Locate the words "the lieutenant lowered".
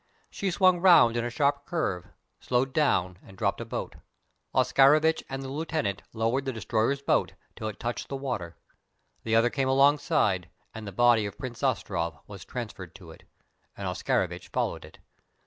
5.43-6.45